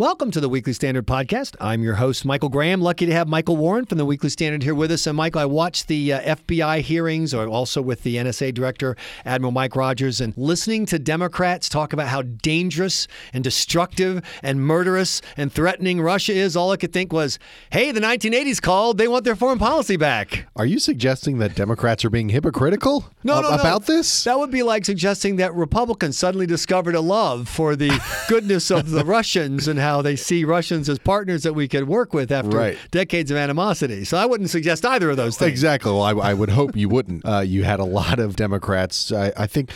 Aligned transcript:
Welcome 0.00 0.30
to 0.30 0.40
the 0.40 0.48
Weekly 0.48 0.72
Standard 0.72 1.06
Podcast. 1.06 1.56
I'm 1.60 1.82
your 1.82 1.96
host, 1.96 2.24
Michael 2.24 2.48
Graham. 2.48 2.80
Lucky 2.80 3.04
to 3.04 3.12
have 3.12 3.28
Michael 3.28 3.58
Warren 3.58 3.84
from 3.84 3.98
the 3.98 4.06
Weekly 4.06 4.30
Standard 4.30 4.62
here 4.62 4.74
with 4.74 4.90
us. 4.90 5.06
And 5.06 5.14
Michael, 5.14 5.42
I 5.42 5.44
watched 5.44 5.88
the 5.88 6.14
uh, 6.14 6.36
FBI 6.36 6.80
hearings, 6.80 7.34
or 7.34 7.46
also 7.46 7.82
with 7.82 8.02
the 8.02 8.16
NSA 8.16 8.54
Director, 8.54 8.96
Admiral 9.26 9.52
Mike 9.52 9.76
Rogers, 9.76 10.18
and 10.22 10.34
listening 10.38 10.86
to 10.86 10.98
Democrats 10.98 11.68
talk 11.68 11.92
about 11.92 12.08
how 12.08 12.22
dangerous 12.22 13.08
and 13.34 13.44
destructive 13.44 14.22
and 14.42 14.62
murderous 14.62 15.20
and 15.36 15.52
threatening 15.52 16.00
Russia 16.00 16.32
is. 16.32 16.56
All 16.56 16.70
I 16.70 16.78
could 16.78 16.94
think 16.94 17.12
was, 17.12 17.38
hey, 17.70 17.92
the 17.92 18.00
1980s 18.00 18.62
called. 18.62 18.96
They 18.96 19.06
want 19.06 19.26
their 19.26 19.36
foreign 19.36 19.58
policy 19.58 19.98
back. 19.98 20.46
Are 20.56 20.64
you 20.64 20.78
suggesting 20.78 21.40
that 21.40 21.54
Democrats 21.54 22.06
are 22.06 22.10
being 22.10 22.30
hypocritical 22.30 23.04
no, 23.22 23.42
no, 23.42 23.50
about 23.50 23.86
no. 23.86 23.96
this? 23.96 24.24
That 24.24 24.38
would 24.38 24.50
be 24.50 24.62
like 24.62 24.86
suggesting 24.86 25.36
that 25.36 25.54
Republicans 25.54 26.16
suddenly 26.16 26.46
discovered 26.46 26.94
a 26.94 27.02
love 27.02 27.50
for 27.50 27.76
the 27.76 28.00
goodness 28.30 28.70
of 28.70 28.88
the 28.88 29.04
Russians 29.04 29.68
and 29.68 29.78
how 29.78 29.89
how 29.90 30.02
they 30.02 30.16
see 30.16 30.44
Russians 30.44 30.88
as 30.88 30.98
partners 30.98 31.42
that 31.42 31.54
we 31.54 31.66
could 31.66 31.88
work 31.88 32.14
with 32.14 32.30
after 32.30 32.56
right. 32.56 32.78
decades 32.90 33.30
of 33.30 33.36
animosity. 33.36 34.04
So 34.04 34.16
I 34.16 34.24
wouldn't 34.24 34.50
suggest 34.50 34.86
either 34.86 35.10
of 35.10 35.16
those 35.16 35.36
things. 35.36 35.50
Exactly. 35.50 35.90
Well, 35.90 36.02
I, 36.02 36.12
I 36.12 36.34
would 36.34 36.50
hope 36.50 36.76
you 36.76 36.88
wouldn't. 36.88 37.26
Uh, 37.26 37.40
you 37.40 37.64
had 37.64 37.80
a 37.80 37.84
lot 37.84 38.20
of 38.20 38.36
Democrats. 38.36 39.10
I, 39.10 39.32
I 39.36 39.46
think 39.46 39.70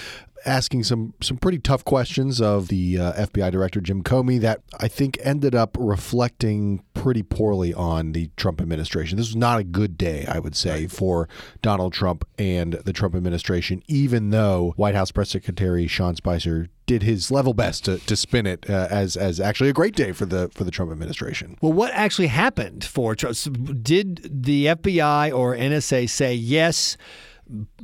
asking 0.46 0.84
some 0.84 1.14
some 1.20 1.36
pretty 1.36 1.58
tough 1.58 1.84
questions 1.84 2.40
of 2.40 2.68
the 2.68 2.98
uh, 2.98 3.12
FBI 3.26 3.50
director 3.50 3.80
Jim 3.80 4.02
Comey 4.02 4.40
that 4.40 4.60
I 4.78 4.88
think 4.88 5.18
ended 5.22 5.54
up 5.54 5.76
reflecting 5.78 6.82
pretty 6.94 7.22
poorly 7.22 7.74
on 7.74 8.12
the 8.12 8.30
Trump 8.36 8.60
administration. 8.60 9.18
This 9.18 9.28
was 9.28 9.36
not 9.36 9.60
a 9.60 9.64
good 9.64 9.98
day, 9.98 10.26
I 10.28 10.38
would 10.38 10.56
say, 10.56 10.86
for 10.86 11.28
Donald 11.62 11.92
Trump 11.92 12.26
and 12.38 12.74
the 12.74 12.92
Trump 12.92 13.14
administration, 13.14 13.82
even 13.88 14.30
though 14.30 14.72
White 14.76 14.94
House 14.94 15.10
Press 15.10 15.30
Secretary 15.30 15.86
Sean 15.86 16.16
Spicer 16.16 16.68
did 16.86 17.02
his 17.02 17.30
level 17.30 17.54
best 17.54 17.84
to, 17.86 17.98
to 17.98 18.16
spin 18.16 18.46
it 18.46 18.68
uh, 18.68 18.88
as 18.90 19.16
as 19.16 19.40
actually 19.40 19.70
a 19.70 19.72
great 19.72 19.96
day 19.96 20.12
for 20.12 20.26
the 20.26 20.50
for 20.54 20.64
the 20.64 20.70
Trump 20.70 20.92
administration. 20.92 21.56
Well, 21.60 21.72
what 21.72 21.92
actually 21.92 22.28
happened 22.28 22.84
for 22.84 23.14
Trump? 23.14 23.36
Did 23.82 24.42
the 24.44 24.66
FBI 24.66 25.36
or 25.36 25.56
NSA 25.56 26.08
say 26.08 26.34
yes? 26.34 26.96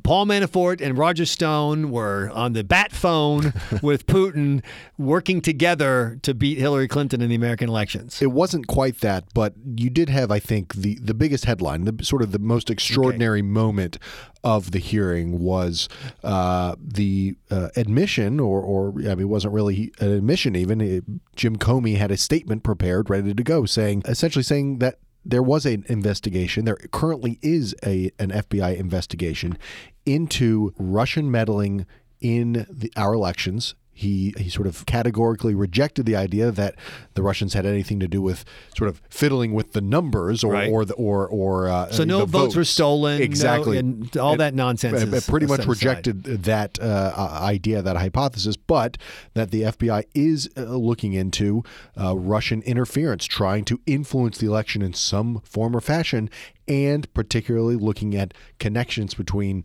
Paul 0.02 0.26
Manafort 0.26 0.80
and 0.80 0.96
Roger 0.96 1.26
Stone 1.26 1.90
were 1.90 2.30
on 2.32 2.54
the 2.54 2.64
bat 2.64 2.92
phone 2.92 3.52
with 3.82 4.06
Putin 4.06 4.62
working 4.98 5.40
together 5.40 6.18
to 6.22 6.34
beat 6.34 6.58
Hillary 6.58 6.88
Clinton 6.88 7.20
in 7.20 7.28
the 7.28 7.34
American 7.34 7.68
elections. 7.68 8.22
It 8.22 8.32
wasn't 8.32 8.66
quite 8.66 9.00
that, 9.00 9.24
but 9.34 9.54
you 9.76 9.90
did 9.90 10.08
have, 10.08 10.30
I 10.30 10.38
think, 10.38 10.74
the, 10.74 10.98
the 11.02 11.14
biggest 11.14 11.44
headline, 11.44 11.84
the 11.84 12.04
sort 12.04 12.22
of 12.22 12.32
the 12.32 12.38
most 12.38 12.70
extraordinary 12.70 13.40
okay. 13.40 13.48
moment 13.48 13.98
of 14.42 14.70
the 14.70 14.78
hearing 14.78 15.40
was 15.40 15.88
uh, 16.24 16.74
the 16.82 17.36
uh, 17.50 17.68
admission, 17.76 18.40
or, 18.40 18.60
or 18.60 18.94
I 19.00 19.14
mean, 19.14 19.20
it 19.20 19.24
wasn't 19.24 19.52
really 19.52 19.92
an 20.00 20.10
admission 20.10 20.56
even. 20.56 20.80
It, 20.80 21.04
Jim 21.36 21.56
Comey 21.56 21.96
had 21.96 22.10
a 22.10 22.16
statement 22.16 22.62
prepared, 22.62 23.10
ready 23.10 23.34
to 23.34 23.42
go, 23.42 23.66
saying 23.66 24.02
essentially 24.06 24.42
saying 24.42 24.78
that 24.78 24.98
there 25.24 25.42
was 25.42 25.66
an 25.66 25.84
investigation. 25.88 26.64
There 26.64 26.76
currently 26.90 27.38
is 27.42 27.74
a 27.84 28.10
an 28.18 28.30
FBI 28.30 28.76
investigation 28.76 29.58
into 30.06 30.74
Russian 30.78 31.30
meddling 31.30 31.86
in 32.20 32.66
the, 32.70 32.92
our 32.96 33.14
elections 33.14 33.74
he 34.00 34.34
he 34.38 34.48
sort 34.48 34.66
of 34.66 34.86
categorically 34.86 35.54
rejected 35.54 36.06
the 36.06 36.16
idea 36.16 36.50
that 36.50 36.74
the 37.14 37.22
Russians 37.22 37.52
had 37.52 37.66
anything 37.66 38.00
to 38.00 38.08
do 38.08 38.22
with 38.22 38.44
sort 38.76 38.88
of 38.88 39.02
fiddling 39.10 39.52
with 39.52 39.72
the 39.72 39.82
numbers 39.82 40.42
or 40.42 40.54
right. 40.54 40.70
or 40.70 40.86
the, 40.86 40.94
or 40.94 41.28
or 41.28 41.68
uh, 41.68 41.90
so 41.90 42.04
no 42.04 42.20
votes. 42.20 42.32
votes. 42.32 42.56
were 42.56 42.64
stolen 42.64 43.20
exactly 43.20 43.74
no, 43.74 43.78
and 43.80 44.16
all 44.16 44.36
that 44.36 44.54
nonsense. 44.54 45.02
It, 45.02 45.26
pretty 45.30 45.46
much 45.46 45.66
rejected 45.66 46.26
aside. 46.26 46.42
that 46.44 46.78
uh, 46.80 47.40
idea, 47.42 47.82
that 47.82 47.96
hypothesis, 47.96 48.56
but 48.56 48.96
that 49.34 49.50
the 49.50 49.62
FBI 49.62 50.04
is 50.14 50.48
uh, 50.56 50.62
looking 50.62 51.12
into 51.12 51.62
uh, 52.00 52.16
Russian 52.16 52.62
interference, 52.62 53.26
trying 53.26 53.64
to 53.66 53.80
influence 53.86 54.38
the 54.38 54.46
election 54.46 54.80
in 54.80 54.94
some 54.94 55.40
form 55.44 55.76
or 55.76 55.80
fashion, 55.80 56.30
and 56.66 57.12
particularly 57.12 57.76
looking 57.76 58.14
at 58.14 58.32
connections 58.58 59.12
between 59.12 59.64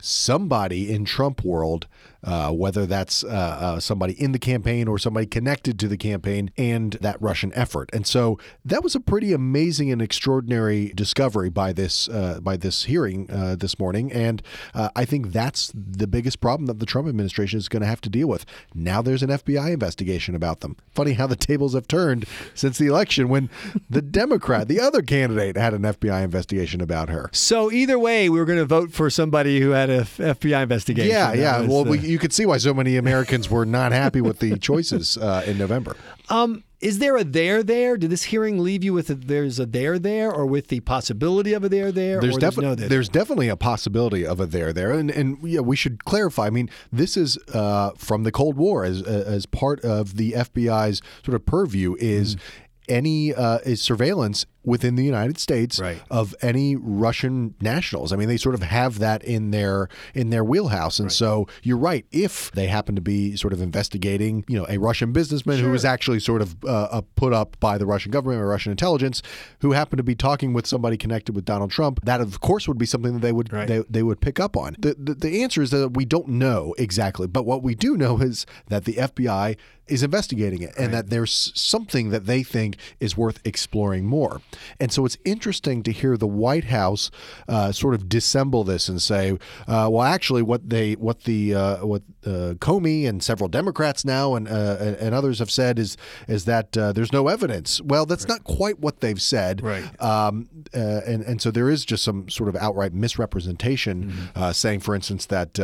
somebody 0.00 0.92
in 0.92 1.04
Trump 1.04 1.44
world, 1.44 1.86
uh, 2.22 2.50
whether 2.50 2.86
that's 2.86 3.22
uh, 3.22 3.28
uh, 3.28 3.80
somebody 3.80 4.12
in 4.20 4.32
the 4.32 4.38
campaign 4.38 4.88
or 4.88 4.98
somebody 4.98 5.26
connected 5.26 5.78
to 5.78 5.88
the 5.88 5.96
campaign 5.96 6.50
and 6.56 6.94
that 6.94 7.20
Russian 7.22 7.52
effort. 7.54 7.88
And 7.92 8.06
so 8.06 8.38
that 8.64 8.82
was 8.82 8.94
a 8.94 9.00
pretty 9.00 9.32
amazing 9.32 9.90
and 9.92 10.02
extraordinary 10.02 10.92
discovery 10.94 11.50
by 11.50 11.72
this 11.72 12.08
uh, 12.08 12.40
by 12.40 12.56
this 12.56 12.84
hearing 12.84 13.30
uh, 13.30 13.56
this 13.56 13.78
morning. 13.78 14.12
And 14.12 14.42
uh, 14.74 14.88
I 14.96 15.04
think 15.04 15.32
that's 15.32 15.72
the 15.74 16.06
biggest 16.06 16.40
problem 16.40 16.66
that 16.66 16.80
the 16.80 16.86
Trump 16.86 17.08
administration 17.08 17.58
is 17.58 17.68
going 17.68 17.82
to 17.82 17.86
have 17.86 18.00
to 18.02 18.10
deal 18.10 18.28
with. 18.28 18.44
Now 18.74 19.02
there's 19.02 19.22
an 19.22 19.30
FBI 19.30 19.72
investigation 19.72 20.34
about 20.34 20.60
them. 20.60 20.76
Funny 20.90 21.12
how 21.12 21.26
the 21.26 21.36
tables 21.36 21.74
have 21.74 21.86
turned 21.86 22.26
since 22.54 22.78
the 22.78 22.86
election 22.86 23.28
when 23.28 23.48
the 23.88 24.02
Democrat, 24.16 24.66
the 24.66 24.80
other 24.80 25.02
candidate, 25.02 25.56
had 25.56 25.74
an 25.74 25.82
FBI 25.82 26.24
investigation 26.24 26.80
about 26.80 27.08
her. 27.08 27.30
So 27.32 27.70
either 27.70 27.98
way, 27.98 28.28
we 28.28 28.38
were 28.38 28.44
going 28.44 28.58
to 28.58 28.64
vote 28.64 28.92
for 28.92 29.10
somebody 29.10 29.60
who 29.60 29.70
had 29.70 29.85
a 29.90 30.00
FBI 30.02 30.62
investigation. 30.62 31.10
Yeah, 31.10 31.32
yeah. 31.32 31.60
Well, 31.60 31.84
we, 31.84 31.98
you 31.98 32.18
could 32.18 32.32
see 32.32 32.46
why 32.46 32.58
so 32.58 32.74
many 32.74 32.96
Americans 32.96 33.50
were 33.50 33.66
not 33.66 33.92
happy 33.92 34.20
with 34.20 34.38
the 34.38 34.58
choices 34.58 35.16
uh, 35.16 35.44
in 35.46 35.58
November. 35.58 35.96
Um, 36.28 36.64
is 36.80 36.98
there 36.98 37.16
a 37.16 37.24
there 37.24 37.62
there? 37.62 37.96
Did 37.96 38.10
this 38.10 38.24
hearing 38.24 38.58
leave 38.58 38.84
you 38.84 38.92
with 38.92 39.08
a, 39.08 39.14
there's 39.14 39.58
a 39.58 39.66
there 39.66 39.98
there, 39.98 40.30
or 40.30 40.44
with 40.44 40.68
the 40.68 40.80
possibility 40.80 41.54
of 41.54 41.64
a 41.64 41.68
there 41.68 41.90
there? 41.90 42.20
There's, 42.20 42.36
defi- 42.36 42.60
no 42.60 42.74
there? 42.74 42.88
there's 42.88 43.08
definitely 43.08 43.48
a 43.48 43.56
possibility 43.56 44.26
of 44.26 44.40
a 44.40 44.46
there 44.46 44.72
there, 44.72 44.92
and 44.92 45.10
and 45.10 45.38
yeah, 45.42 45.60
we 45.60 45.74
should 45.74 46.04
clarify. 46.04 46.46
I 46.46 46.50
mean, 46.50 46.68
this 46.92 47.16
is 47.16 47.38
uh, 47.54 47.92
from 47.96 48.24
the 48.24 48.32
Cold 48.32 48.56
War 48.56 48.84
as 48.84 49.02
as 49.02 49.46
part 49.46 49.80
of 49.80 50.16
the 50.16 50.32
FBI's 50.32 51.00
sort 51.24 51.34
of 51.34 51.46
purview 51.46 51.96
is. 51.98 52.36
Mm. 52.36 52.40
Any 52.88 53.34
uh, 53.34 53.58
is 53.66 53.82
surveillance 53.82 54.46
within 54.66 54.96
the 54.96 55.04
United 55.04 55.38
States 55.38 55.78
right. 55.78 56.02
of 56.10 56.34
any 56.42 56.76
Russian 56.76 57.54
nationals. 57.60 58.12
I 58.12 58.16
mean, 58.16 58.28
they 58.28 58.36
sort 58.36 58.54
of 58.54 58.62
have 58.62 58.98
that 58.98 59.22
in 59.24 59.52
their 59.52 59.88
in 60.12 60.30
their 60.30 60.44
wheelhouse, 60.44 60.98
and 60.98 61.06
right. 61.06 61.12
so 61.12 61.46
you're 61.62 61.78
right. 61.78 62.04
If 62.10 62.50
they 62.52 62.66
happen 62.66 62.96
to 62.96 63.00
be 63.00 63.36
sort 63.36 63.52
of 63.52 63.62
investigating, 63.62 64.44
you 64.48 64.58
know, 64.58 64.66
a 64.68 64.78
Russian 64.78 65.12
businessman 65.12 65.58
sure. 65.58 65.66
who 65.66 65.72
was 65.72 65.84
actually 65.84 66.20
sort 66.20 66.42
of 66.42 66.56
uh, 66.66 67.00
put 67.14 67.32
up 67.32 67.58
by 67.60 67.78
the 67.78 67.86
Russian 67.86 68.10
government 68.10 68.42
or 68.42 68.48
Russian 68.48 68.72
intelligence, 68.72 69.22
who 69.60 69.72
happened 69.72 69.98
to 69.98 70.04
be 70.04 70.16
talking 70.16 70.52
with 70.52 70.66
somebody 70.66 70.96
connected 70.96 71.34
with 71.34 71.44
Donald 71.44 71.70
Trump, 71.70 72.00
that 72.04 72.20
of 72.20 72.40
course 72.40 72.66
would 72.66 72.78
be 72.78 72.86
something 72.86 73.14
that 73.14 73.22
they 73.22 73.32
would 73.32 73.52
right. 73.52 73.68
they, 73.68 73.82
they 73.88 74.02
would 74.02 74.20
pick 74.20 74.40
up 74.40 74.56
on. 74.56 74.76
The, 74.78 74.96
the 74.98 75.14
the 75.14 75.42
answer 75.42 75.62
is 75.62 75.70
that 75.70 75.90
we 75.94 76.04
don't 76.04 76.28
know 76.28 76.74
exactly, 76.76 77.28
but 77.28 77.46
what 77.46 77.62
we 77.62 77.76
do 77.76 77.96
know 77.96 78.18
is 78.18 78.46
that 78.66 78.84
the 78.84 78.94
FBI 78.94 79.56
is 79.88 80.02
investigating 80.02 80.62
it 80.62 80.74
and 80.76 80.92
that 80.92 81.10
there's 81.10 81.52
something 81.54 82.10
that 82.10 82.26
they 82.26 82.42
think 82.42 82.76
is 82.98 83.16
worth 83.16 83.40
exploring 83.44 84.04
more. 84.04 84.40
And 84.80 84.92
so 84.92 85.04
it's 85.04 85.16
interesting 85.24 85.82
to 85.84 85.92
hear 85.92 86.16
the 86.16 86.26
White 86.26 86.64
House 86.64 87.10
uh, 87.48 87.72
sort 87.72 87.94
of 87.94 88.08
dissemble 88.08 88.64
this 88.64 88.88
and 88.88 89.00
say, 89.00 89.32
uh, 89.66 89.88
well, 89.90 90.02
actually, 90.02 90.42
what 90.42 90.68
they 90.68 90.94
what 90.94 91.24
the 91.24 91.54
uh, 91.54 91.86
what 91.86 92.02
uh, 92.24 92.54
Comey 92.58 93.08
and 93.08 93.22
several 93.22 93.48
Democrats 93.48 94.04
now 94.04 94.34
and 94.34 94.48
uh, 94.48 94.76
and 95.00 95.14
others 95.14 95.38
have 95.38 95.50
said 95.50 95.78
is 95.78 95.96
is 96.28 96.44
that 96.44 96.76
uh, 96.76 96.92
there's 96.92 97.12
no 97.12 97.28
evidence. 97.28 97.80
Well, 97.80 98.06
that's 98.06 98.24
right. 98.24 98.34
not 98.34 98.44
quite 98.44 98.80
what 98.80 99.00
they've 99.00 99.20
said. 99.20 99.62
Right. 99.62 100.02
Um, 100.02 100.48
and 100.72 101.22
and 101.22 101.40
so 101.40 101.50
there 101.50 101.70
is 101.70 101.84
just 101.84 102.04
some 102.04 102.28
sort 102.28 102.48
of 102.48 102.56
outright 102.56 102.92
misrepresentation, 102.92 104.12
mm-hmm. 104.34 104.50
saying, 104.52 104.80
for 104.80 104.94
instance, 104.94 105.26
that 105.26 105.54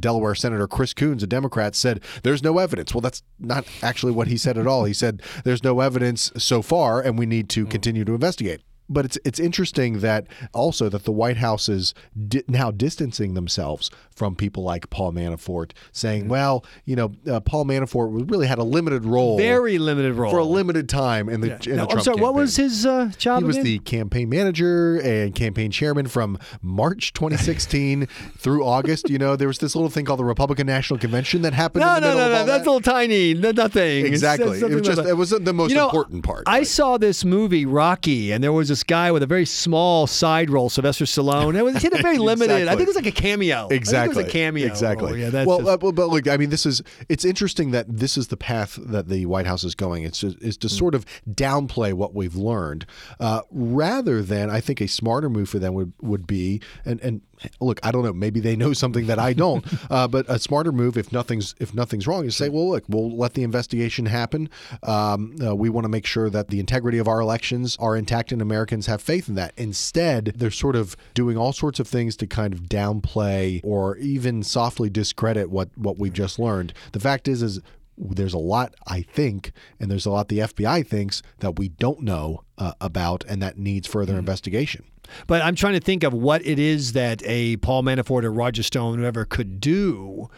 Delaware 0.00 0.34
Senator 0.34 0.66
Chris 0.66 0.94
Coons, 0.94 1.22
a 1.22 1.26
Democrat, 1.26 1.74
said 1.74 2.00
there's 2.22 2.42
no 2.42 2.58
evidence. 2.58 2.94
Well, 2.94 3.00
that's 3.00 3.22
not 3.38 3.66
actually 3.82 4.12
what 4.12 4.28
he 4.28 4.36
said 4.36 4.58
at 4.58 4.66
all. 4.66 4.84
He 4.84 4.94
said 4.94 5.22
there's 5.44 5.62
no 5.62 5.80
evidence 5.80 6.32
so 6.36 6.62
far, 6.62 7.00
and 7.00 7.18
we 7.18 7.26
need 7.26 7.48
to 7.50 7.66
mm. 7.66 7.70
continue 7.70 8.04
to 8.04 8.14
investigate 8.24 8.62
but 8.88 9.04
it's 9.04 9.18
it's 9.24 9.40
interesting 9.40 10.00
that 10.00 10.26
also 10.52 10.88
that 10.88 11.04
the 11.04 11.12
White 11.12 11.38
House 11.38 11.68
is 11.68 11.94
di- 12.28 12.44
now 12.46 12.70
distancing 12.70 13.34
themselves 13.34 13.90
from 14.10 14.36
people 14.36 14.62
like 14.62 14.90
Paul 14.90 15.12
Manafort, 15.12 15.72
saying, 15.92 16.22
mm-hmm. 16.22 16.30
"Well, 16.30 16.64
you 16.84 16.96
know, 16.96 17.12
uh, 17.26 17.40
Paul 17.40 17.64
Manafort 17.64 18.30
really 18.30 18.46
had 18.46 18.58
a 18.58 18.64
limited 18.64 19.04
role, 19.04 19.36
very 19.38 19.78
limited 19.78 20.14
role 20.14 20.30
for 20.30 20.38
a 20.38 20.44
limited 20.44 20.88
time 20.88 21.28
in 21.28 21.40
the, 21.40 21.48
yeah. 21.48 21.54
in 21.54 21.76
no, 21.76 21.82
the 21.82 21.86
Trump 21.86 21.92
I'm 21.92 22.00
sorry, 22.00 22.04
campaign. 22.16 22.22
what 22.22 22.34
was 22.34 22.56
his 22.56 22.84
uh, 22.84 23.10
job? 23.16 23.42
He 23.42 23.46
was 23.46 23.58
the 23.62 23.78
campaign 23.80 24.28
manager 24.28 25.00
and 25.00 25.34
campaign 25.34 25.70
chairman 25.70 26.06
from 26.06 26.38
March 26.60 27.12
2016 27.14 28.06
through 28.38 28.64
August. 28.64 29.08
You 29.08 29.18
know, 29.18 29.36
there 29.36 29.48
was 29.48 29.58
this 29.58 29.74
little 29.74 29.90
thing 29.90 30.04
called 30.04 30.20
the 30.20 30.24
Republican 30.24 30.66
National 30.66 30.98
Convention 30.98 31.42
that 31.42 31.54
happened. 31.54 31.84
No, 31.84 31.96
in 31.96 32.02
the 32.02 32.08
no, 32.08 32.16
no, 32.16 32.28
no, 32.28 32.44
that's 32.44 32.46
that. 32.46 32.56
a 32.56 32.70
little 32.70 32.80
tiny, 32.80 33.34
nothing. 33.34 34.06
Exactly, 34.06 34.58
it's, 34.58 34.62
it 34.62 34.70
was 34.70 34.82
just 34.82 34.98
like 34.98 35.06
it 35.06 35.14
was 35.14 35.30
the 35.30 35.52
most 35.52 35.70
you 35.70 35.76
know, 35.76 35.86
important 35.86 36.24
part. 36.24 36.44
I 36.46 36.58
right? 36.58 36.66
saw 36.66 36.98
this 36.98 37.24
movie 37.24 37.64
Rocky, 37.64 38.30
and 38.30 38.44
there 38.44 38.52
was 38.52 38.73
this 38.74 38.82
guy 38.82 39.12
with 39.12 39.22
a 39.22 39.26
very 39.26 39.46
small 39.46 40.06
side 40.08 40.50
role, 40.50 40.68
Sylvester 40.68 41.04
Stallone. 41.04 41.54
It 41.54 41.62
was 41.62 41.76
he 41.76 41.82
had 41.82 41.94
a 41.94 42.02
very 42.02 42.18
limited. 42.32 42.50
exactly. 42.50 42.68
I 42.68 42.72
think 42.72 42.80
it 42.82 42.86
was 42.88 42.96
like 42.96 43.06
a 43.06 43.12
cameo. 43.12 43.68
Exactly, 43.68 44.20
it 44.20 44.24
was 44.24 44.26
a 44.26 44.30
cameo. 44.30 44.66
Exactly. 44.66 45.12
Role. 45.12 45.16
Yeah, 45.16 45.30
that's 45.30 45.46
well, 45.46 45.58
just... 45.58 45.84
uh, 45.84 45.92
but 45.92 46.08
look, 46.08 46.26
I 46.26 46.36
mean, 46.36 46.50
this 46.50 46.66
is 46.66 46.82
it's 47.08 47.24
interesting 47.24 47.70
that 47.70 47.86
this 47.88 48.18
is 48.18 48.28
the 48.28 48.36
path 48.36 48.78
that 48.82 49.08
the 49.08 49.26
White 49.26 49.46
House 49.46 49.62
is 49.62 49.76
going. 49.76 50.02
It's 50.02 50.18
just, 50.18 50.42
is 50.42 50.56
to 50.58 50.66
mm. 50.66 50.76
sort 50.76 50.94
of 50.96 51.06
downplay 51.30 51.92
what 51.92 52.14
we've 52.14 52.34
learned, 52.34 52.84
uh, 53.20 53.42
rather 53.52 54.22
than 54.22 54.50
I 54.50 54.60
think 54.60 54.80
a 54.80 54.88
smarter 54.88 55.30
move 55.30 55.48
for 55.48 55.60
them 55.60 55.74
would 55.74 55.92
would 56.02 56.26
be 56.26 56.60
and 56.84 57.00
and 57.00 57.20
look, 57.60 57.80
I 57.82 57.90
don't 57.90 58.04
know. 58.04 58.12
Maybe 58.12 58.40
they 58.40 58.56
know 58.56 58.72
something 58.72 59.06
that 59.06 59.18
I 59.18 59.32
don't. 59.32 59.64
uh, 59.90 60.08
but 60.08 60.26
a 60.28 60.38
smarter 60.38 60.72
move, 60.72 60.96
if 60.96 61.12
nothing's 61.12 61.54
if 61.58 61.74
nothing's 61.74 62.06
wrong, 62.06 62.24
is 62.24 62.36
say, 62.36 62.48
well, 62.48 62.70
look, 62.70 62.84
we'll 62.88 63.16
let 63.16 63.34
the 63.34 63.42
investigation 63.42 64.06
happen. 64.06 64.48
Um, 64.82 65.36
uh, 65.44 65.54
we 65.54 65.68
want 65.68 65.84
to 65.84 65.88
make 65.88 66.06
sure 66.06 66.30
that 66.30 66.48
the 66.48 66.60
integrity 66.60 66.98
of 66.98 67.08
our 67.08 67.20
elections 67.20 67.76
are 67.80 67.96
intact, 67.96 68.32
and 68.32 68.42
Americans 68.42 68.86
have 68.86 69.02
faith 69.02 69.28
in 69.28 69.34
that. 69.34 69.52
Instead, 69.56 70.34
they're 70.36 70.50
sort 70.50 70.76
of 70.76 70.96
doing 71.14 71.36
all 71.36 71.52
sorts 71.52 71.80
of 71.80 71.88
things 71.88 72.16
to 72.16 72.26
kind 72.26 72.52
of 72.52 72.62
downplay 72.62 73.60
or 73.64 73.96
even 73.98 74.42
softly 74.42 74.90
discredit 74.90 75.50
what 75.50 75.68
what 75.76 75.98
we've 75.98 76.12
just 76.12 76.38
learned. 76.38 76.72
The 76.92 77.00
fact 77.00 77.28
is, 77.28 77.42
is 77.42 77.60
there's 77.96 78.34
a 78.34 78.38
lot 78.38 78.74
I 78.86 79.02
think, 79.02 79.52
and 79.78 79.90
there's 79.90 80.06
a 80.06 80.10
lot 80.10 80.28
the 80.28 80.40
FBI 80.40 80.86
thinks 80.86 81.22
that 81.40 81.58
we 81.58 81.68
don't 81.68 82.02
know 82.02 82.44
uh, 82.58 82.72
about, 82.80 83.24
and 83.28 83.42
that 83.42 83.58
needs 83.58 83.86
further 83.86 84.12
mm-hmm. 84.12 84.20
investigation. 84.20 84.84
But 85.26 85.42
I'm 85.42 85.54
trying 85.54 85.74
to 85.74 85.80
think 85.80 86.02
of 86.02 86.12
what 86.12 86.44
it 86.46 86.58
is 86.58 86.92
that 86.92 87.22
a 87.24 87.56
Paul 87.58 87.82
Manafort 87.82 88.24
or 88.24 88.32
Roger 88.32 88.62
Stone, 88.62 88.98
whoever, 88.98 89.24
could 89.24 89.60
do 89.60 90.28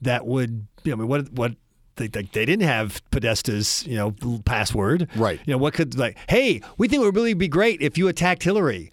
that 0.00 0.26
would, 0.26 0.66
you 0.84 0.90
know, 0.90 0.96
I 0.96 0.98
mean, 0.98 1.08
what 1.08 1.32
what 1.32 1.52
they, 1.96 2.08
they, 2.08 2.22
they, 2.22 2.44
didn't 2.44 2.66
have 2.66 3.02
Podesta's 3.10 3.86
you 3.86 3.96
know 3.96 4.14
password. 4.44 5.08
Right. 5.16 5.40
You 5.46 5.52
know 5.52 5.58
what 5.58 5.74
could 5.74 5.98
like, 5.98 6.16
hey, 6.28 6.60
we 6.78 6.88
think 6.88 7.02
it 7.02 7.04
would 7.06 7.16
really 7.16 7.34
be 7.34 7.48
great 7.48 7.80
if 7.80 7.96
you 7.98 8.08
attacked 8.08 8.42
Hillary. 8.42 8.92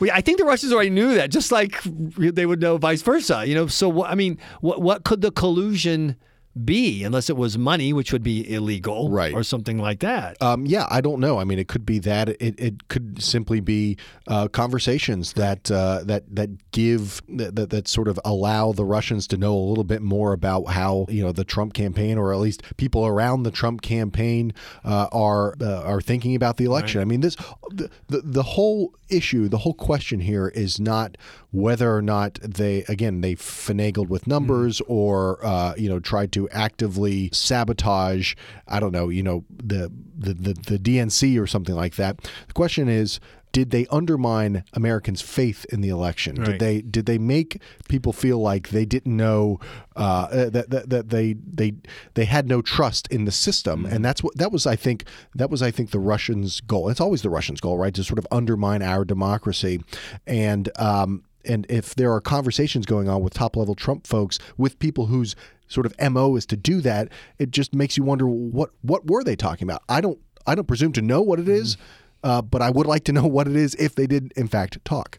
we, 0.00 0.10
I 0.10 0.20
think 0.20 0.38
the 0.38 0.44
Russians 0.44 0.72
already 0.72 0.90
knew 0.90 1.14
that, 1.14 1.30
just 1.30 1.52
like 1.52 1.80
they 1.84 2.46
would 2.46 2.60
know 2.60 2.76
vice 2.76 3.02
versa. 3.02 3.46
You 3.46 3.54
know, 3.54 3.66
so 3.66 4.04
I 4.04 4.14
mean, 4.14 4.38
what 4.60 4.82
what 4.82 5.04
could 5.04 5.20
the 5.20 5.30
collusion 5.30 6.16
be 6.64 7.04
unless 7.04 7.30
it 7.30 7.36
was 7.36 7.56
money, 7.56 7.92
which 7.92 8.12
would 8.12 8.22
be 8.22 8.52
illegal, 8.52 9.08
right. 9.08 9.32
or 9.32 9.42
something 9.42 9.78
like 9.78 10.00
that. 10.00 10.40
Um, 10.42 10.66
yeah, 10.66 10.86
I 10.90 11.00
don't 11.00 11.20
know. 11.20 11.38
I 11.38 11.44
mean, 11.44 11.58
it 11.58 11.68
could 11.68 11.86
be 11.86 11.98
that. 12.00 12.28
It, 12.28 12.58
it 12.58 12.88
could 12.88 13.22
simply 13.22 13.60
be 13.60 13.96
uh, 14.26 14.48
conversations 14.48 15.34
that 15.34 15.70
uh, 15.70 16.02
that 16.04 16.24
that 16.34 16.50
give 16.72 17.22
that, 17.28 17.70
that 17.70 17.88
sort 17.88 18.08
of 18.08 18.18
allow 18.24 18.72
the 18.72 18.84
Russians 18.84 19.26
to 19.28 19.36
know 19.36 19.54
a 19.54 19.66
little 19.68 19.84
bit 19.84 20.02
more 20.02 20.32
about 20.32 20.64
how 20.64 21.06
you 21.08 21.22
know 21.22 21.32
the 21.32 21.44
Trump 21.44 21.72
campaign, 21.72 22.18
or 22.18 22.32
at 22.32 22.40
least 22.40 22.62
people 22.76 23.06
around 23.06 23.44
the 23.44 23.52
Trump 23.52 23.82
campaign, 23.82 24.52
uh, 24.84 25.08
are 25.12 25.54
uh, 25.60 25.82
are 25.82 26.00
thinking 26.00 26.34
about 26.34 26.56
the 26.56 26.64
election. 26.64 26.98
Right. 26.98 27.04
I 27.04 27.06
mean, 27.06 27.20
this 27.20 27.36
the, 27.70 27.90
the 28.08 28.22
the 28.22 28.42
whole 28.42 28.94
issue, 29.08 29.48
the 29.48 29.58
whole 29.58 29.74
question 29.74 30.20
here 30.20 30.48
is 30.48 30.80
not 30.80 31.16
whether 31.52 31.94
or 31.94 32.02
not 32.02 32.34
they 32.42 32.84
again 32.84 33.20
they 33.20 33.34
finagled 33.34 34.08
with 34.08 34.26
numbers 34.26 34.78
mm. 34.80 34.84
or 34.88 35.44
uh, 35.44 35.74
you 35.76 35.88
know 35.88 35.98
tried 35.98 36.32
to 36.32 36.48
actively 36.50 37.28
sabotage 37.32 38.34
I 38.68 38.80
don't 38.80 38.92
know 38.92 39.08
you 39.08 39.22
know 39.22 39.44
the, 39.50 39.90
the 40.16 40.34
the 40.34 40.52
the 40.52 40.78
DNC 40.78 41.40
or 41.40 41.46
something 41.46 41.74
like 41.74 41.96
that. 41.96 42.18
The 42.46 42.54
question 42.54 42.88
is 42.88 43.20
did 43.52 43.70
they 43.70 43.86
undermine 43.90 44.64
Americans' 44.74 45.20
faith 45.20 45.66
in 45.70 45.80
the 45.80 45.88
election? 45.88 46.36
Right. 46.36 46.46
Did 46.46 46.60
they 46.60 46.82
did 46.82 47.06
they 47.06 47.18
make 47.18 47.60
people 47.88 48.12
feel 48.12 48.38
like 48.38 48.68
they 48.68 48.84
didn't 48.84 49.16
know 49.16 49.58
uh, 49.96 50.48
that, 50.50 50.70
that, 50.70 50.90
that 50.90 51.08
they 51.08 51.34
they 51.34 51.74
they 52.14 52.26
had 52.26 52.46
no 52.46 52.62
trust 52.62 53.08
in 53.08 53.24
the 53.24 53.32
system? 53.32 53.84
Mm-hmm. 53.84 53.94
And 53.94 54.04
that's 54.04 54.22
what 54.22 54.36
that 54.36 54.52
was. 54.52 54.66
I 54.66 54.76
think 54.76 55.04
that 55.34 55.50
was 55.50 55.62
I 55.62 55.70
think 55.70 55.90
the 55.90 55.98
Russians' 55.98 56.60
goal. 56.60 56.88
It's 56.88 57.00
always 57.00 57.22
the 57.22 57.30
Russians' 57.30 57.60
goal, 57.60 57.76
right? 57.76 57.94
To 57.94 58.04
sort 58.04 58.18
of 58.18 58.26
undermine 58.30 58.82
our 58.82 59.04
democracy, 59.04 59.82
and 60.26 60.70
um, 60.78 61.24
and 61.44 61.66
if 61.68 61.94
there 61.94 62.12
are 62.12 62.20
conversations 62.20 62.86
going 62.86 63.08
on 63.08 63.22
with 63.22 63.34
top 63.34 63.56
level 63.56 63.74
Trump 63.74 64.06
folks 64.06 64.38
with 64.56 64.78
people 64.78 65.06
whose 65.06 65.34
sort 65.68 65.86
of 65.86 65.94
mo 66.12 66.36
is 66.36 66.46
to 66.46 66.56
do 66.56 66.80
that, 66.80 67.08
it 67.38 67.50
just 67.50 67.74
makes 67.74 67.96
you 67.96 68.02
wonder 68.02 68.26
what 68.26 68.70
what 68.82 69.06
were 69.06 69.24
they 69.24 69.36
talking 69.36 69.66
about? 69.66 69.82
I 69.88 70.00
don't 70.00 70.18
I 70.46 70.54
don't 70.54 70.68
presume 70.68 70.92
to 70.92 71.02
know 71.02 71.22
what 71.22 71.38
it 71.38 71.48
is, 71.48 71.76
mm-hmm. 71.76 71.84
Uh, 72.22 72.42
but 72.42 72.60
I 72.60 72.70
would 72.70 72.86
like 72.86 73.04
to 73.04 73.12
know 73.12 73.26
what 73.26 73.48
it 73.48 73.56
is 73.56 73.74
if 73.76 73.94
they 73.94 74.06
did, 74.06 74.32
in 74.36 74.46
fact, 74.46 74.82
talk. 74.84 75.18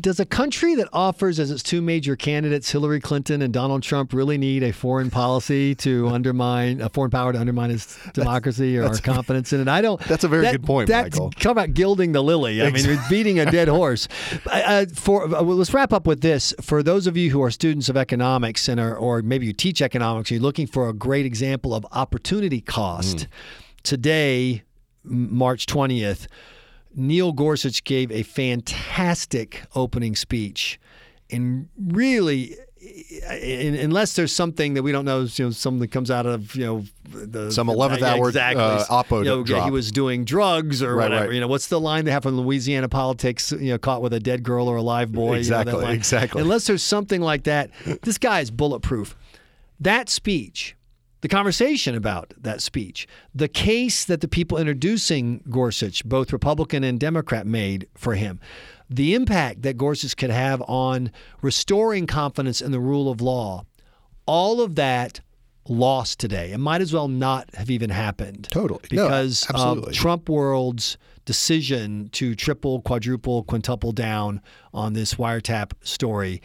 Does 0.00 0.18
a 0.18 0.26
country 0.26 0.74
that 0.74 0.88
offers 0.92 1.38
as 1.38 1.50
its 1.50 1.62
two 1.62 1.80
major 1.80 2.16
candidates 2.16 2.70
Hillary 2.70 3.00
Clinton 3.00 3.42
and 3.42 3.52
Donald 3.52 3.82
Trump 3.82 4.12
really 4.12 4.38
need 4.38 4.62
a 4.64 4.72
foreign 4.72 5.10
policy 5.10 5.74
to 5.76 6.08
undermine 6.08 6.80
a 6.80 6.88
foreign 6.88 7.10
power 7.10 7.32
to 7.32 7.38
undermine 7.38 7.70
its 7.70 7.98
democracy 8.12 8.76
or 8.76 8.86
our 8.86 8.98
confidence 8.98 9.52
in 9.52 9.60
it? 9.60 9.68
I 9.68 9.80
don't. 9.80 10.00
That's 10.02 10.24
a 10.24 10.28
very 10.28 10.42
that, 10.42 10.52
good 10.52 10.64
point, 10.64 10.88
that's, 10.88 11.14
Michael. 11.14 11.30
Talk 11.30 11.52
about 11.52 11.74
gilding 11.74 12.12
the 12.12 12.22
lily. 12.22 12.60
I 12.60 12.66
exactly. 12.66 12.96
mean, 12.96 13.04
beating 13.08 13.38
a 13.38 13.50
dead 13.50 13.68
horse. 13.82 14.08
Uh, 14.46 14.86
for 14.94 15.28
well, 15.28 15.44
let's 15.44 15.72
wrap 15.72 15.92
up 15.92 16.06
with 16.06 16.22
this. 16.22 16.52
For 16.60 16.82
those 16.82 17.06
of 17.06 17.16
you 17.16 17.30
who 17.30 17.42
are 17.42 17.50
students 17.50 17.88
of 17.88 17.96
economics 17.96 18.68
and 18.68 18.80
are, 18.80 18.96
or 18.96 19.22
maybe 19.22 19.46
you 19.46 19.52
teach 19.52 19.80
economics, 19.80 20.30
you're 20.30 20.40
looking 20.40 20.66
for 20.66 20.88
a 20.88 20.92
great 20.92 21.26
example 21.26 21.74
of 21.74 21.86
opportunity 21.92 22.60
cost. 22.60 23.16
Mm. 23.16 23.26
Today, 23.84 24.62
March 25.04 25.66
20th, 25.66 26.26
Neil 26.94 27.32
Gorsuch 27.32 27.84
gave 27.84 28.10
a 28.10 28.22
fantastic 28.22 29.62
opening 29.74 30.14
speech. 30.14 30.78
And 31.30 31.68
really, 31.78 32.56
unless 33.26 34.16
there's 34.16 34.34
something 34.34 34.74
that 34.74 34.82
we 34.82 34.92
don't 34.92 35.04
know, 35.04 35.22
you 35.22 35.44
know, 35.46 35.50
something 35.50 35.80
that 35.80 35.88
comes 35.88 36.10
out 36.10 36.26
of 36.26 36.54
you 36.54 36.64
know 36.64 36.84
the 37.04 37.50
some 37.50 37.68
eleventh 37.68 38.02
hour 38.02 38.28
exactly. 38.28 38.62
uh, 38.62 38.84
oppo 38.86 39.18
you 39.18 39.24
know, 39.24 39.42
drop. 39.42 39.64
He 39.64 39.70
was 39.70 39.90
doing 39.92 40.24
drugs 40.24 40.82
or 40.82 40.94
right, 40.94 41.04
whatever. 41.04 41.26
Right. 41.26 41.34
You 41.34 41.40
know, 41.40 41.48
what's 41.48 41.68
the 41.68 41.80
line 41.80 42.04
they 42.04 42.10
have 42.10 42.24
from 42.24 42.38
Louisiana 42.38 42.88
politics? 42.88 43.52
You 43.52 43.72
know, 43.72 43.78
caught 43.78 44.02
with 44.02 44.12
a 44.12 44.20
dead 44.20 44.42
girl 44.42 44.68
or 44.68 44.76
a 44.76 44.82
live 44.82 45.12
boy. 45.12 45.36
Exactly, 45.36 45.74
you 45.74 45.80
know, 45.80 45.86
exactly. 45.88 46.42
Unless 46.42 46.66
there's 46.66 46.82
something 46.82 47.20
like 47.20 47.44
that, 47.44 47.70
this 48.02 48.18
guy 48.18 48.40
is 48.40 48.50
bulletproof. 48.50 49.16
That 49.80 50.08
speech 50.08 50.76
the 51.22 51.28
conversation 51.28 51.94
about 51.94 52.34
that 52.36 52.60
speech, 52.60 53.08
the 53.34 53.48
case 53.48 54.04
that 54.04 54.20
the 54.20 54.28
people 54.28 54.58
introducing 54.58 55.42
Gorsuch, 55.48 56.04
both 56.04 56.32
Republican 56.32 56.84
and 56.84 57.00
Democrat, 57.00 57.46
made 57.46 57.88
for 57.96 58.14
him, 58.14 58.38
the 58.90 59.14
impact 59.14 59.62
that 59.62 59.78
Gorsuch 59.78 60.16
could 60.16 60.30
have 60.30 60.60
on 60.68 61.10
restoring 61.40 62.06
confidence 62.06 62.60
in 62.60 62.72
the 62.72 62.80
rule 62.80 63.10
of 63.10 63.20
law, 63.20 63.64
all 64.26 64.60
of 64.60 64.74
that 64.74 65.20
lost 65.68 66.18
today. 66.18 66.50
It 66.52 66.58
might 66.58 66.80
as 66.80 66.92
well 66.92 67.08
not 67.08 67.54
have 67.54 67.70
even 67.70 67.90
happened. 67.90 68.48
Totally. 68.50 68.80
Because 68.90 69.46
no, 69.52 69.60
of 69.60 69.92
Trump 69.92 70.28
world's 70.28 70.98
decision 71.24 72.08
to 72.12 72.34
triple, 72.34 72.82
quadruple, 72.82 73.44
quintuple 73.44 73.92
down 73.92 74.40
on 74.74 74.92
this 74.92 75.14
wiretap 75.14 75.72
story 75.82 76.42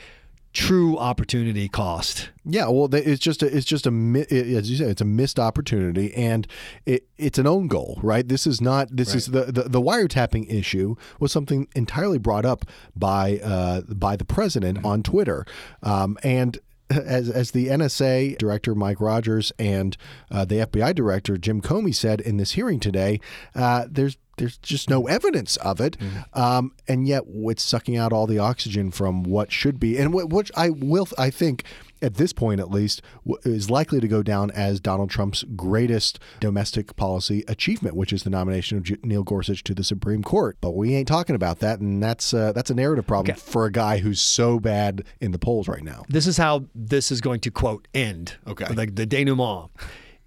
true 0.57 0.98
opportunity 0.98 1.69
cost. 1.69 2.30
Yeah, 2.44 2.68
well, 2.69 2.89
it's 2.92 3.21
just 3.21 3.44
a, 3.44 3.56
it's 3.56 3.65
just 3.65 3.86
a 3.86 3.89
as 3.89 4.71
you 4.71 4.77
said, 4.77 4.89
it's 4.89 5.01
a 5.01 5.06
missed 5.06 5.39
opportunity, 5.39 6.13
and 6.15 6.48
it, 6.86 7.07
it's 7.18 7.38
an 7.38 7.45
own 7.45 7.68
goal, 7.68 8.00
right? 8.01 8.27
This 8.27 8.48
is 8.48 8.59
not 8.59 8.88
this 8.89 9.09
right. 9.09 9.18
is 9.18 9.25
the, 9.27 9.44
the, 9.51 9.63
the 9.63 9.81
wiretapping 9.81 10.51
issue 10.51 10.95
was 11.19 11.31
something 11.31 11.68
entirely 11.75 12.18
brought 12.18 12.45
up 12.45 12.65
by 12.95 13.39
uh, 13.44 13.81
by 13.81 14.15
the 14.15 14.25
president 14.25 14.80
mm-hmm. 14.80 14.88
on 14.88 15.04
Twitter, 15.04 15.45
um, 15.83 16.18
and 16.24 16.57
as, 16.89 17.30
as 17.30 17.51
the 17.51 17.68
NSA 17.68 18.38
director 18.38 18.75
Mike 18.75 19.01
Rogers 19.01 19.51
and 19.60 19.98
uh, 20.31 20.45
the 20.45 20.56
FBI 20.56 20.95
director 20.95 21.38
Jim 21.38 21.62
Comey 21.62 21.94
said 21.94 22.22
in 22.22 22.38
this 22.38 22.51
hearing 22.51 22.80
today, 22.80 23.19
uh, 23.56 23.86
there's 23.89 24.18
there's 24.38 24.57
just 24.57 24.88
no 24.88 25.07
evidence 25.07 25.58
of 25.58 25.82
it, 25.82 25.98
mm-hmm. 25.98 26.39
um, 26.39 26.72
and 26.88 27.08
yet 27.08 27.24
it's 27.25 27.63
sucking 27.63 27.98
out 27.98 28.13
all 28.13 28.27
the 28.27 28.38
oxygen 28.38 28.91
from 28.91 29.24
what 29.24 29.51
should 29.51 29.79
be, 29.79 29.98
and 29.98 30.13
which 30.13 30.51
I 30.56 30.70
will, 30.70 31.08
I 31.17 31.32
think, 31.32 31.63
at 32.01 32.16
this 32.16 32.34
point 32.34 32.60
at 32.60 32.70
least, 32.70 33.01
is 33.44 33.70
likely 33.70 34.00
to 34.00 34.08
go 34.08 34.24
down 34.24 34.51
as 34.51 34.80
Donald 34.80 35.10
Trump's 35.10 35.44
greatest 35.56 36.20
domestic 36.39 36.96
policy 36.96 37.44
achievement, 37.48 37.96
which 37.96 38.13
is 38.13 38.24
the 38.24 38.30
nomination 38.30 38.77
of 38.77 39.04
Neil 39.04 39.24
Gorsuch 39.24 39.63
to 39.63 39.74
the 39.74 39.84
Supreme 39.84 40.24
Court. 40.24 40.58
But 40.62 40.72
we 40.72 40.96
ain't 40.96 41.08
talking 41.08 41.36
about 41.36 41.60
that, 41.60 41.80
and 41.80 42.01
that's 42.01 42.34
uh, 42.34 42.51
that's 42.54 42.70
a 42.70 42.75
narrative 42.75 43.08
problem 43.08 43.34
okay. 43.34 43.39
for 43.39 43.66
a 43.66 43.72
guy 43.72 43.98
who's 43.98 44.22
so 44.22 44.60
bad 44.60 45.04
in 45.20 45.32
the 45.32 45.39
polls 45.39 45.68
right 45.68 45.84
now. 45.84 46.04
This 46.10 46.27
is 46.27 46.38
how 46.38 46.66
this 46.75 47.12
is 47.12 47.22
going 47.22 47.39
to 47.42 47.51
quote 47.51 47.88
end. 47.94 48.36
Okay, 48.48 48.68
like 48.74 48.96
the 48.96 49.06
denouement. 49.06 49.72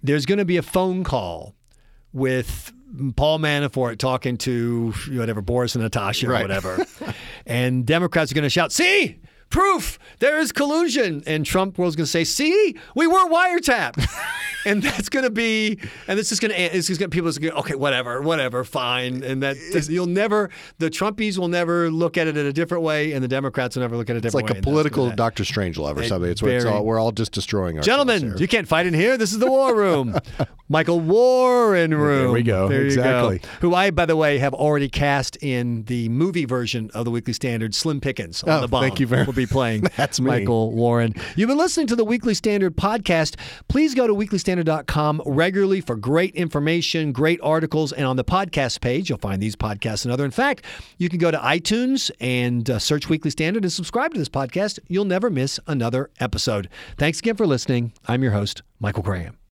There's 0.03 0.25
going 0.25 0.39
to 0.39 0.45
be 0.45 0.57
a 0.57 0.63
phone 0.63 1.03
call 1.03 1.55
with 2.11 2.73
Paul 3.15 3.39
Manafort 3.39 3.97
talking 3.99 4.37
to 4.39 4.91
whatever 5.11 5.41
Boris 5.41 5.75
and 5.75 5.83
Natasha 5.83 6.27
or 6.27 6.33
whatever, 6.33 6.85
and 7.45 7.85
Democrats 7.85 8.31
are 8.31 8.35
going 8.35 8.43
to 8.43 8.49
shout, 8.49 8.71
"See, 8.71 9.20
proof 9.51 9.99
there 10.19 10.39
is 10.39 10.51
collusion. 10.51 11.21
And 11.27 11.45
trump 11.45 11.77
was 11.77 11.95
going 11.95 12.05
to 12.05 12.11
say 12.11 12.23
see 12.23 12.75
we 12.95 13.05
were 13.07 13.29
wiretapped 13.29 14.03
and 14.65 14.83
that's 14.83 15.09
going 15.09 15.23
to 15.23 15.31
be 15.31 15.79
and 16.07 16.19
this 16.19 16.31
is 16.31 16.39
going 16.39 16.51
to 16.51 16.59
it's 16.59 16.87
just 16.87 16.99
going 16.99 17.09
to 17.09 17.15
people 17.15 17.29
are 17.29 17.33
going 17.33 17.51
to 17.51 17.59
okay 17.59 17.75
whatever 17.75 18.21
whatever 18.21 18.63
fine 18.63 19.23
and 19.23 19.41
that 19.41 19.57
you'll 19.89 20.05
never 20.05 20.49
the 20.77 20.89
trumpies 20.89 21.37
will 21.37 21.47
never 21.47 21.89
look 21.89 22.17
at 22.17 22.27
it 22.27 22.37
in 22.37 22.45
a 22.45 22.53
different 22.53 22.83
way 22.83 23.13
and 23.13 23.23
the 23.23 23.27
democrats 23.27 23.75
will 23.75 23.81
never 23.81 23.97
look 23.97 24.09
at 24.09 24.15
it 24.15 24.19
a 24.19 24.21
different 24.21 24.49
it's 24.49 24.55
like 24.55 24.59
a 24.59 24.61
political 24.61 25.09
dr 25.11 25.43
strangelove 25.43 25.97
or 25.97 26.03
something 26.03 26.29
it's, 26.29 26.41
very, 26.41 26.57
it's 26.57 26.65
all, 26.65 26.85
we're 26.85 26.99
all 26.99 27.11
just 27.11 27.31
destroying 27.31 27.77
ourselves 27.77 27.85
gentlemen 27.85 28.31
here. 28.31 28.37
you 28.37 28.47
can't 28.47 28.67
fight 28.67 28.85
in 28.85 28.93
here 28.93 29.17
this 29.17 29.31
is 29.31 29.39
the 29.39 29.49
war 29.49 29.75
room 29.75 30.15
michael 30.69 30.99
warren 30.99 31.93
room 31.93 32.19
there 32.19 32.31
we 32.31 32.43
go 32.43 32.67
there 32.67 32.85
exactly 32.85 33.39
go. 33.39 33.47
who 33.61 33.73
i 33.73 33.89
by 33.89 34.05
the 34.05 34.15
way 34.15 34.37
have 34.37 34.53
already 34.53 34.87
cast 34.87 35.35
in 35.37 35.83
the 35.85 36.07
movie 36.09 36.45
version 36.45 36.91
of 36.93 37.05
the 37.05 37.11
weekly 37.11 37.33
standard 37.33 37.73
slim 37.73 37.99
pickens 37.99 38.43
on 38.43 38.49
oh, 38.49 38.61
the 38.61 38.67
bomb 38.67 38.83
thank 38.83 38.99
you 38.99 39.07
very 39.07 39.21
much 39.25 39.31
Will 39.31 39.43
be 39.43 39.45
playing. 39.45 39.83
That's 39.95 40.19
Michael 40.19 40.73
Warren. 40.73 41.15
You've 41.37 41.47
been 41.47 41.57
listening 41.57 41.87
to 41.87 41.95
the 41.95 42.03
Weekly 42.03 42.33
Standard 42.33 42.75
podcast. 42.75 43.37
Please 43.69 43.95
go 43.95 44.05
to 44.05 44.13
Weekly 44.13 44.39
Standard 44.39 44.50
weeklystandard.com 44.55 45.21
regularly 45.25 45.81
for 45.81 45.95
great 45.95 46.35
information, 46.35 47.11
great 47.11 47.39
articles, 47.41 47.91
and 47.91 48.05
on 48.05 48.15
the 48.15 48.23
podcast 48.23 48.81
page, 48.81 49.09
you'll 49.09 49.17
find 49.17 49.41
these 49.41 49.55
podcasts 49.55 50.05
and 50.05 50.11
other. 50.11 50.25
In 50.25 50.31
fact, 50.31 50.65
you 50.97 51.09
can 51.09 51.19
go 51.19 51.31
to 51.31 51.37
iTunes 51.37 52.11
and 52.19 52.69
uh, 52.69 52.79
search 52.79 53.09
Weekly 53.09 53.31
Standard 53.31 53.63
and 53.63 53.71
subscribe 53.71 54.13
to 54.13 54.19
this 54.19 54.29
podcast. 54.29 54.79
You'll 54.87 55.05
never 55.05 55.29
miss 55.29 55.59
another 55.67 56.09
episode. 56.19 56.69
Thanks 56.97 57.19
again 57.19 57.35
for 57.35 57.47
listening. 57.47 57.93
I'm 58.07 58.23
your 58.23 58.33
host, 58.33 58.61
Michael 58.79 59.03
Graham. 59.03 59.40